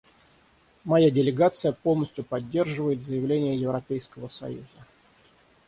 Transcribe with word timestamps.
Моя 0.83 1.11
делегация 1.11 1.73
полностью 1.73 2.23
поддерживает 2.23 3.03
заявление 3.03 3.55
Европейского 3.55 4.29
союза. 4.29 4.65